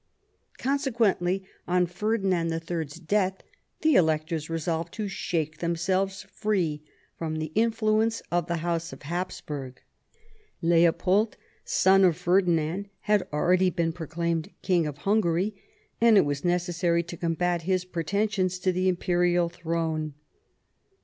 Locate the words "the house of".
8.47-9.01